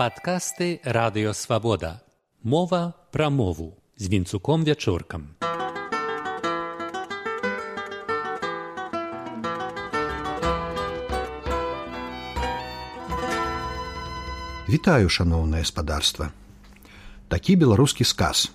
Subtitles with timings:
[0.00, 2.00] Падкасты радыёвабода.
[2.42, 5.36] Мова пра мову з вінцуком вячоркам.
[14.68, 16.32] Вітаю шаноўнае спадарства.
[17.28, 18.48] Такі беларускі сказ.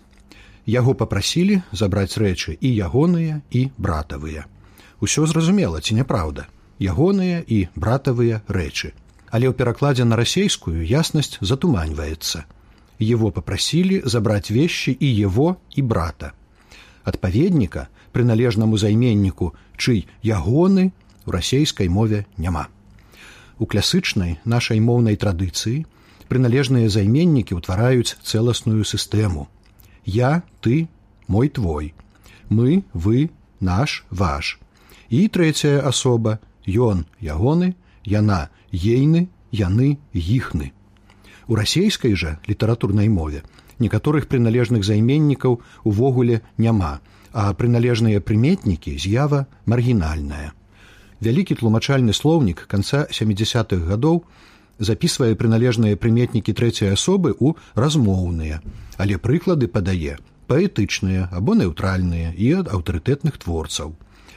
[0.66, 4.50] Яго папрасілі забраць рэчы і ягоныя і братавыя.
[4.98, 6.49] Усё зразумела ці няпраўда,
[6.82, 8.98] ягоныя і братавыя рэчы
[9.35, 12.45] але ў перакладзе на расейскую яснасць затуманьваецца.
[13.03, 16.31] Его попросили забрать вещи и его, и брата.
[17.03, 20.93] Адпаведніка прыналежнаму займенніку, чый ягоны
[21.26, 22.71] у расейскай мове няма.
[23.59, 25.84] У клясычнай нашай моўнай традыцыі
[26.31, 29.49] прыналежныя займеннікі ўтвараюць цэласную сістэму.
[30.07, 30.88] Я, ты,
[31.27, 31.93] мой твой.
[32.48, 33.29] Мы, вы,
[33.59, 34.59] наш, ваш.
[35.12, 40.71] І трэцяя асоба, ён, ягоны, яна ейны яны іхны
[41.48, 43.43] у расейскай жа літаратурнай мове
[43.79, 46.99] некаторых прыналежных займеннікаў увогуле няма
[47.35, 50.55] а прыналежныя прыметнікі з'ява маргінальная.
[51.20, 54.24] Вялікі тлумачальны слоўнік канца семидесятых гадоў
[54.79, 58.63] записывае прыналежныя прыметнікі трэцяй асобы ў размоўныя
[58.96, 60.16] але прыклады падае
[60.48, 63.96] паэтычныя або неўтральныя і ад аўтарытэтных творцаў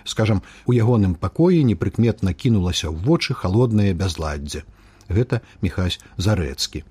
[0.09, 4.64] скажам у ягоным пакоі непрыкметна кінулася ў вочы холоднае бязладдзе.
[5.09, 6.84] Гэта міхась зарэцкі.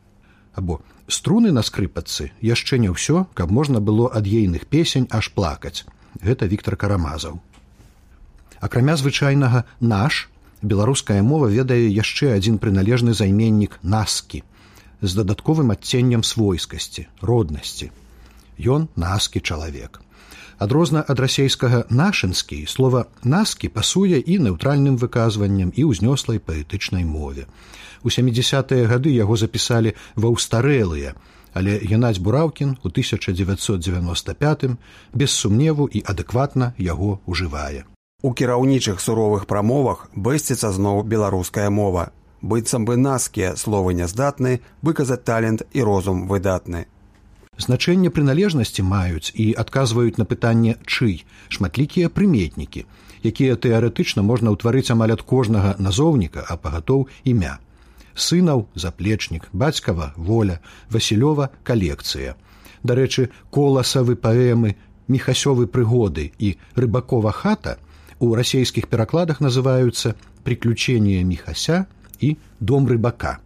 [0.54, 5.86] Або струны на скрыпацы яшчэ не ўсё каб можна было ад ейных песень аж плакаць
[6.22, 7.40] гэта Віктор карамазаў.
[8.60, 10.30] Акрамя звычайнага наш
[10.62, 14.42] беларуская мова ведае яшчэ адзін прыналежны займеннік наскі
[15.02, 17.92] з дадатковым адценнем свойскасці роднасці.
[18.58, 20.02] Ён наскі чалавек
[20.58, 27.48] адрозна ад расейскага нашынскі слова наскі пасуе і неўтральным выказваннем і ўзнёслай паэтычнай мове.
[28.04, 31.18] У семидесятые гады яго запісалі ва ўстарэлыя
[31.58, 34.66] але геннадзь бураўкін у 1995
[35.14, 37.88] без сумневу і адэкватна яго ужывае
[38.22, 42.10] у кіраўнічых суровых прамовах бэсціцца зноў беларуская мова.
[42.42, 46.86] Быццам бы наскія словы няздатны выказаць талент і розум выдатны
[47.58, 52.86] Значэнне прыналежнасці маюць і адказваюць на пытанне чый шматлікія прыметнікі,
[53.26, 57.58] якія тэарэтычна можна ўтварыць амаль ад кожнага назоўніка, а пагатоў імя.
[58.14, 62.38] Сынаў заплечнік, бацькава воля, Васілёва калекцыя.
[62.84, 67.78] Дарэчы, коласавы паэмы, мехасёвы прыгоды і рыбакова хата
[68.20, 70.14] у расійскіх перакладах называюцца
[70.44, 71.86] приключения мехася
[72.20, 73.40] і дом рыбака.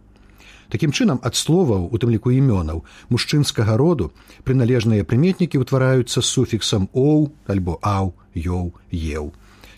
[0.72, 4.08] Такім чынам ад словаў у тым ліку імёнаў мужчынскага роду
[4.48, 9.28] прыналежныя прыметнікі ўтвараюцца суфіксам оў альбо аў ёў еў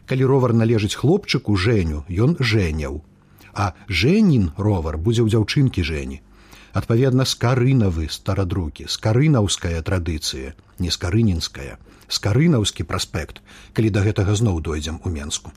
[0.06, 3.03] калі ровар належыць хлопчыку жэню ён жэняў
[3.55, 6.21] а жэнін ровар будзе ў дзяўчынкі жэні.
[6.75, 11.78] Адпаведна скарынавы старадрукі скарынаўская традыцыя не скарынінская
[12.11, 13.38] скарынаўскі праспект
[13.78, 15.55] калі да гэтага зноў дойдзем у менску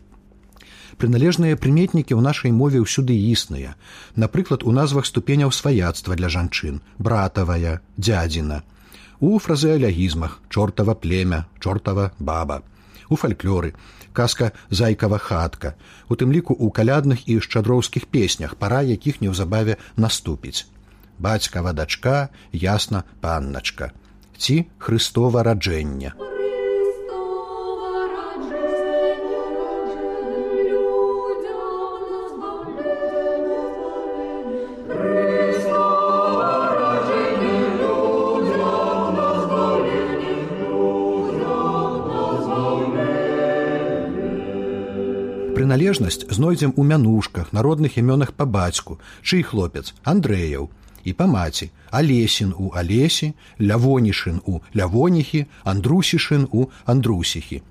[0.95, 3.75] прыналежныя прыметнікі ў нашай мове ўсюды існыя.
[4.15, 8.63] Напрыклад у назвах ступеняў сваяцтва для жанчын братавая дзядзіна.
[9.19, 12.63] У фразеалягізмах чортава племя чортава баба.
[13.09, 13.73] У фальклоры
[14.13, 15.75] казка зайкава хатка
[16.09, 20.65] у тым ліку ў калядных і шчадроўскіх песнях пара якіх неўзабаве наступіць.
[21.17, 23.91] Бацькава дачка ясна панначка
[24.37, 26.26] ці хрыстова раджэння
[45.57, 49.97] прыналежнасць знойдзем у мянушках народных імёнах па бацьку чый хлопец?
[50.05, 50.69] Андрэяў.
[51.01, 51.71] І па маці.
[51.89, 57.63] Алесін у алесі лявонішын у лявоніхі андрусішын у андрусіхі.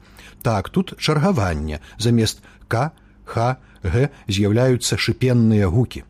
[0.42, 1.78] Так тут чаргаванне.
[1.98, 2.90] Замест к
[3.24, 6.02] ха г з'яўляюцца шыпенныя гукі.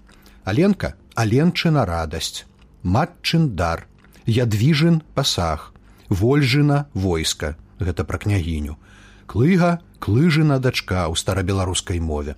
[0.45, 2.47] Аленка аленчына радасць.
[2.83, 3.85] Матчын дар.
[4.25, 5.75] Ядвіжын пасаг.
[6.09, 7.57] Вольжына войска.
[7.81, 8.81] Гэта пра княгіню.
[9.27, 12.37] Клыга клыжына дачка ў старабеларускай мове.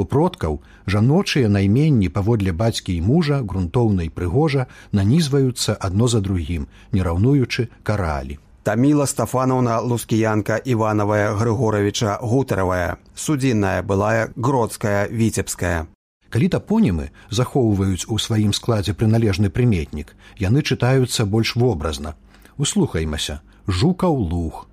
[0.00, 6.68] У продкаў жаночыя найменні паводле бацькі і мужа грунтоўна і прыгожа нанізваюцца адно за другім,
[6.92, 8.38] не раўнуючы каралі.
[8.62, 15.86] Таміла Стафановна Лускіянка Іванавая Грыгоровича гутаравая, судзінная былая гродская віцебская.
[16.30, 22.14] Калі тапонімы захоўваюць у сваім складзе прыналежны прыметнік, яны чытаюцца больш вобразна.
[22.56, 24.68] Услухаймася, жукаў луг,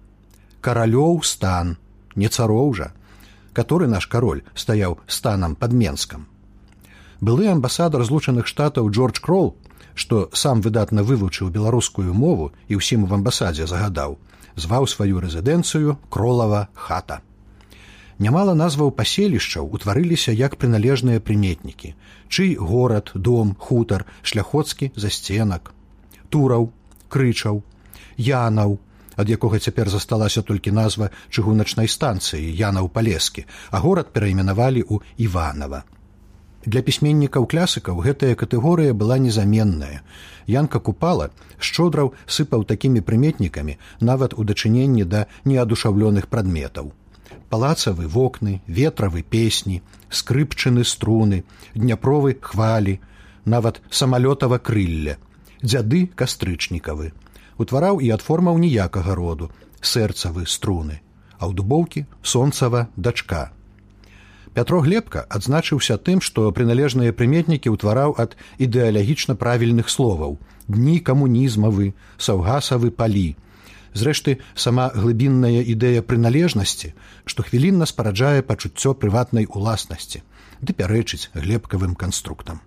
[0.62, 1.78] каралёў стан,
[2.18, 2.90] не цароў жа,
[3.54, 6.28] который наш кароль стаяў станам под менскам.
[7.22, 9.56] былы амбасадар злучаных штатаў джордж крол
[9.98, 14.18] што сам выдатна вывучыў беларускую мову і ўсім в амбасадзе загадаў
[14.66, 17.22] зваў сваю рэзідэнцыю кролава хата
[18.26, 21.94] Нямала назваў паселішчаў утварыліся як прыналежныя прыметнікі,
[22.28, 25.70] чый горад, дом, хутар, шляхоцкі засценак,
[26.34, 26.72] тураў,
[27.14, 27.62] крычаў,
[28.18, 28.80] янаў,
[29.18, 35.84] ад якога цяпер засталася толькі назва чыгуначнай станцыі янаў палескі, а горад перайменавалі ў Іванова.
[36.68, 40.04] Для пісьменнікаў клясыкаў гэтая катэгорыя была незаменная.
[40.48, 46.94] Янка купала шчодраў сыпаў такімі прыметнікамі нават у дачыненні да неадушаўлёных прадметаў
[47.50, 51.44] палацавы вокны, ветравы песні, скрыпчыны струны,
[51.76, 53.00] дняпровы хвалі,
[53.46, 55.18] нават самалётава крылля,
[55.62, 57.14] дзяды кастрычнікавы.
[57.58, 59.50] Утвараў і ад формаў ніякага роду,
[59.82, 61.02] сэрцавы струны,
[61.42, 63.52] а ў дубоўкі сонцава дачка.
[64.54, 72.90] Пятро глебка адзначыўся тым, што прыналежныя прыметнікі ўтвараў ад ідэалагічна правільных словаў: дні камунізмавы, саўгасавы
[72.90, 73.28] палі,
[73.98, 76.94] Зрэшты, сама глыбінная ідэя прыналежнасці,
[77.26, 80.22] што хвілінна спараджае пачуццё прыватнай уласнасці,
[80.62, 82.62] ды пярэчыць глебкавым канструктам.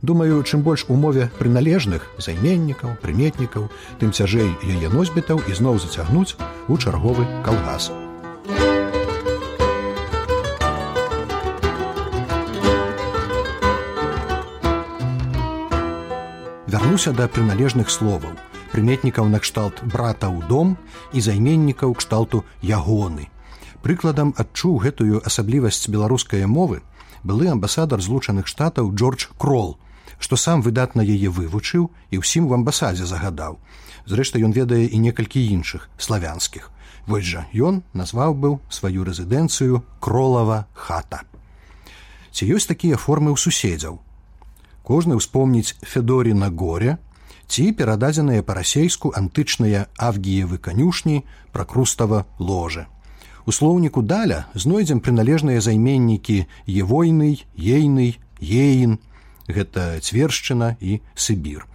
[0.00, 3.66] Думаю, чым больш у мове прыналежных займеннікаў, прыметнікаў,
[3.98, 7.90] тым цяжэй яе носьбітаў і зноў зацягнуць у чарговы калгас.
[16.68, 18.38] Вярнуся да прыналежных словаў
[18.70, 20.76] прыметнікаў накшталт брата ў дом
[21.10, 23.26] і займеннікаў кшталту ягоны.
[23.82, 26.86] Прыкладам адчуў гэтую асаблівасць беларускай мовы
[27.26, 29.74] былы амбасадар злучаных штатаў Джордж Крол,
[30.18, 33.58] што сам выдатна яе вывучыў і ўсім в амбасадзе загадаў.
[34.06, 36.70] Зрэшты ён ведае і некалькі іншых славянскіх.
[37.06, 41.24] Вось жа ён назваў быў сваю рэзідэнцыю кролава хата.
[42.32, 43.98] Ці ёсць такія формы ў суседзяў.
[44.84, 46.98] Кожны ўспомніць Федорі на горе,
[47.48, 52.86] ці перададзеныя па-расейску антычныя авгіевы канюшні пра крустава ложа.
[53.48, 58.98] У слоўніку даля знойдзем прыналежныя займеннікі евойны, ейны, еін,
[59.48, 61.66] гэта цвершчына і сыбір.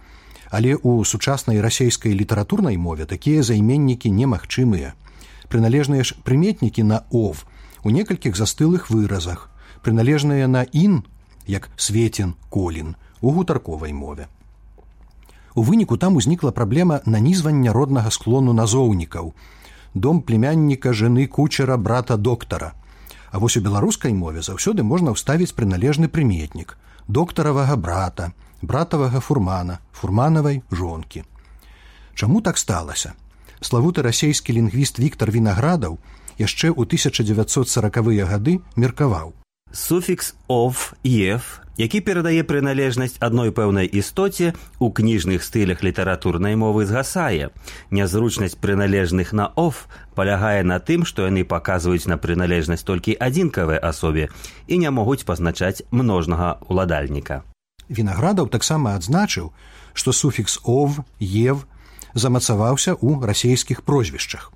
[0.54, 4.94] Але ў сучаснай расійскай літаратурнай мове такія займеннікі немагчымыя.
[5.50, 7.42] Прыналежныя ж прыметнікі на ов
[7.82, 9.50] у некалькіх застылых выразах,
[9.82, 11.02] прыналежныя на ін,
[11.46, 14.30] як свецін колін у гутарковай мове.
[15.54, 19.34] У выніку там узнікла праблема нанізвання роднага склону назоўнікаў.
[19.94, 22.72] Дом племянніка жаны кучера брата доктара.
[23.30, 26.78] А вось у беларускай мове заўсёды можна ўставіць прыналежны прыметнік
[27.08, 31.24] доктаравага брата, братавага фурмана, фурманавай жонкі.
[32.14, 33.12] Чаму так сталася?
[33.60, 35.98] Славуты расійскі лінгвіст Віктор Вінаградаў
[36.38, 39.34] яшчэ ў 1940-е гады меркаваў.
[39.74, 41.42] Суфікс of ef
[41.76, 47.50] які перадае прыналежнасць адной пэўнай істоце у кніжных стылях літаратурнай мовы згасае.
[47.90, 54.30] Нязручнасць прыналежных на оф палягае на тым, што яны паказваюць на прыналежнасць толькі адзінкавай асобе
[54.70, 57.42] і не могуць пазначаць множнага ўладальніка.
[57.90, 59.50] Вінаградаў таксама адзначыў,
[59.92, 61.66] што суфікс ов, ев
[62.14, 64.54] замацаваўся ў расійскіх прозвішчах.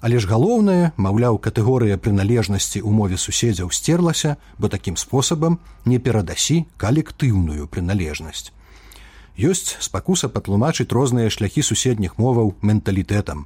[0.00, 6.64] Але ж галоўнае, маўляў, катэгорыя прыналежнасці ў мове суседзяў сцерлася, бо такім спосабам не перадасі
[6.80, 8.48] калектыўную прыналежнасць.
[9.36, 13.44] Ёсць спакуса патлумачыць розныя шляхі суседніх моваў менталітэтам.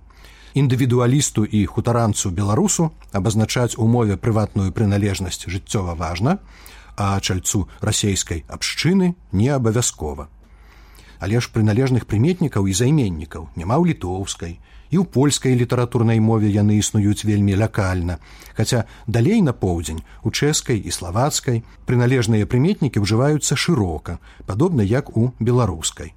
[0.55, 6.38] Індывідуалісту і хутаранцу беларусу абазначаць у мове прыватную прыналежнасць жыццёва важна,
[6.95, 10.31] а чальцу расейскай абшчыны не абавязкова.
[11.19, 16.79] Але ж прыналежных прыметнікаў і займеннікаў няма ў літоўскай, і ў польскай літаратурнай мове яны
[16.79, 18.19] існуюць вельмі лакальна.
[18.57, 25.33] Хаця далей на поўдзень у чэшскай і славацкай прыналежныя прыметнікі ўжываюцца шырока, падобна як у
[25.41, 26.14] беларускай.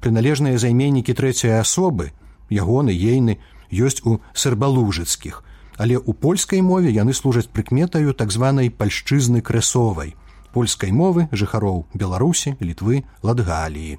[0.00, 2.12] Прыналежныя займеннікі трэцяй асобы,
[2.50, 3.38] ягоны ейны
[3.72, 5.42] ёсць у сербалужыцкіх,
[5.76, 10.14] але ў польскай мове яны служаць прыкметаю так званай пальшчызны крэсовай,
[10.54, 13.98] польскай мовы жыхароў Беларусі, літвы, ладгаліі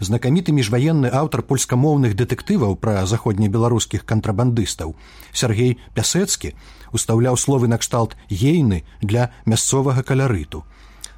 [0.00, 4.94] знакаміты міжваенны аўтар польскамоўных дэтэктываў пра заходнебеларускіх кантрабандыстаў.
[5.32, 6.54] Сергей пясецкі
[6.92, 10.64] устаўляў словы накшталт ейны для мясцовага калярыту.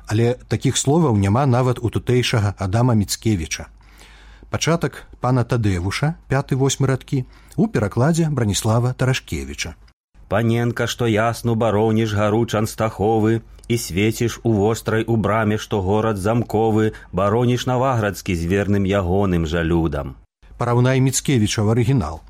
[0.07, 3.67] Але такіх словаў няма нават у тутэйшага адама міцкевіча.
[4.51, 7.25] Пачатак пана тадэвуша пяты восьмы радкі
[7.57, 9.75] у перакладзе браніслава тарашкевіча
[10.29, 16.93] паненка што ясну бароніш гару чанстаховы і свеціш у вострай у браме што горад замковы
[17.13, 20.15] бароніш наваградскі з верным ягоным жалюдам
[20.59, 22.23] параўнай міцкевіча в арыгінал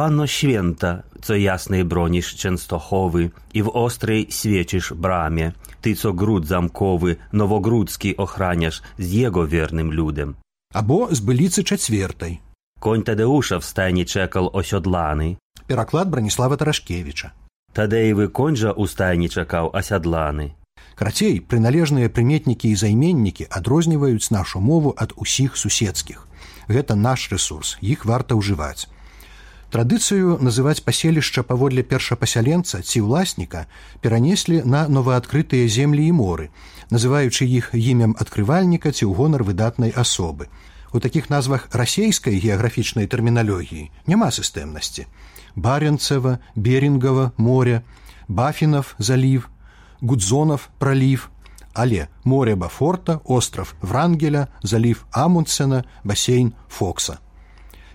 [0.00, 7.16] Panno święta, co jasnej bronisz Częstochowy i w ostrej świecisz bramie, ty co gród zamkowy,
[7.32, 10.34] nowogródzki ochraniasz z jego wiernym ludem.
[10.72, 12.38] Або з быліцы чацвертай.
[12.80, 17.32] Конь Тадеуша в стайні чекал осьодланий, Пераклад Браніслава Тарашкевіча.
[17.72, 20.56] Тадеєвы конь жа у стайні чакаў асядланы.
[20.96, 26.24] Карацей, прыналежныя прыметнікі і займеннікі адрозніваюць нашу мову ад усіх суседскіх.
[26.72, 28.88] Гэта наш рэсурс, іх варта ўжываць.
[29.68, 33.68] Традыцыю называць паселішча паводле першапасяленца ці ўласніка
[34.00, 36.48] перанеслі на новаадкрытыя землі і моры,
[36.88, 40.48] называючы іх імем адкрывальніка ці ў гонар выдатнай асобы.
[40.92, 45.06] У такіх назвах расейскай геаграфічнай тэрміналогіі няма сістэмнасці.
[45.54, 47.82] Баренцева, Берингова, море,
[48.28, 49.46] Бафінов заліў,
[50.02, 51.30] Гудзонов праліў,
[51.74, 57.18] але море Бафорта, остров Врангеля, заліў Амундсена, басейн Фокса.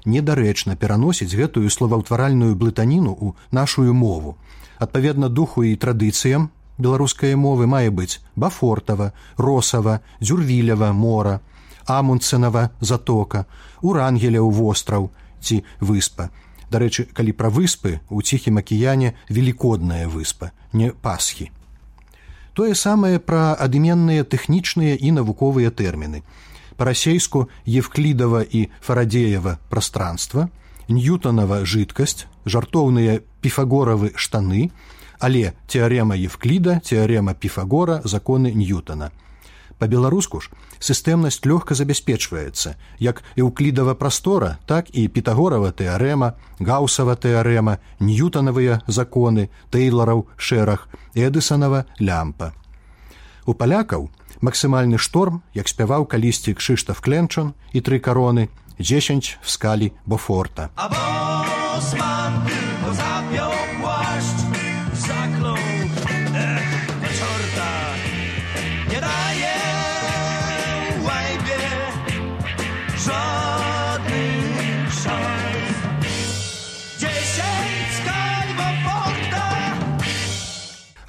[0.06, 4.38] Недарэчна пераносіць гэтую словаўтваральную блытаніну ў нашую мову.
[4.80, 11.42] Адпаведна духу і традыцыям беларускай мовы мае быць Бафортава, Росава, Дзюрвілева, мора,
[11.86, 13.46] Амундсенава затока,
[13.82, 15.12] Урангеляў востраў
[15.42, 16.30] ці выспа.
[16.72, 21.52] Дарэчы, калі пра выспы у ціхім акіяне велікодная выспа, не пасхі.
[22.56, 26.24] Тое самае пра адыменныя тэхнічныя і навуковыя тэрміны.
[26.78, 30.50] Па-расейску Евклідава і Фарадзеева прастранства,
[30.88, 34.72] Ньютонова жидкасць, жартоўныя піфагоравы штаны,
[35.20, 39.12] але теорема Евкліда, теорема Піфагора, законы Ньютона.
[39.80, 48.82] Па-беларуску ж сістэмнасць лёгка забяспечваецца, як эўклідава прастора, так і пітагорава тэарэма, гаўсава тэарэма, ньютанавыя
[48.88, 52.54] законы, тэйлараў шэраг, эдысанова лямпа.
[53.46, 54.10] У палякаў
[54.42, 60.70] максімальны шторм, як спяваў калісьці Кшыштаф Кленчан і тры кароны, 10 в скалі Бофорта.
[60.76, 62.65] A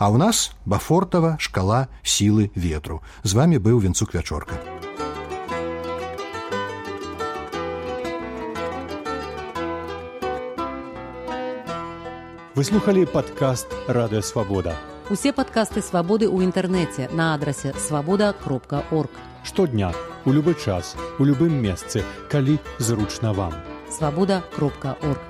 [0.06, 3.02] А ў нас Бафортава шкала сілы ветру.
[3.24, 4.56] З вами быў Венцук Вячорка.
[12.54, 14.76] Вы слухали падкаст радыёвабода.
[15.10, 19.10] Усе падкасты свабоды ў інтэрнэце на адрасе свабода кропка орг.
[19.44, 23.56] Штодня, у любы час, у любым месцы, калі зручна вам.
[23.90, 25.24] Свабода кропка орг.